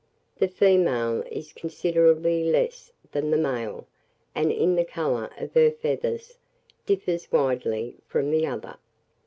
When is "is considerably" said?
1.29-2.43